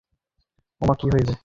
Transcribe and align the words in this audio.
মঙ্গলা 0.79 0.79
কহিল, 0.79 0.81
ও 0.81 0.83
মা 0.89 0.95
কী 0.99 1.05
হইবে। 1.13 1.33